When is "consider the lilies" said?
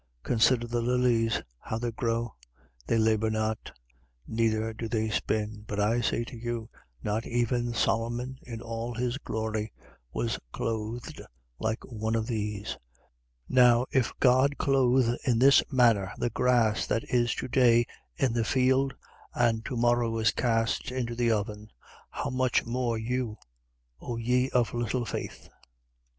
0.23-1.43